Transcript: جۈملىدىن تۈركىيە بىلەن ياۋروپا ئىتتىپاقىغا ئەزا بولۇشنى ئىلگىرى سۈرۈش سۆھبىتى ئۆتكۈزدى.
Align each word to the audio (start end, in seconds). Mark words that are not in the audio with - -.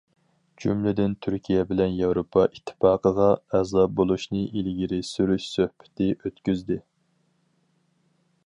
جۈملىدىن 0.61 1.11
تۈركىيە 1.25 1.65
بىلەن 1.71 1.93
ياۋروپا 1.97 2.45
ئىتتىپاقىغا 2.55 3.27
ئەزا 3.59 3.85
بولۇشنى 3.99 4.43
ئىلگىرى 4.49 5.01
سۈرۈش 5.13 5.51
سۆھبىتى 5.57 6.09
ئۆتكۈزدى. 6.19 6.83